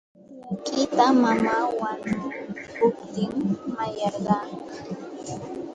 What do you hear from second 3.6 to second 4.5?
mayarqaa.